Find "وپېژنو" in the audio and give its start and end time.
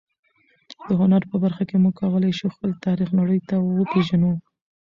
3.77-4.31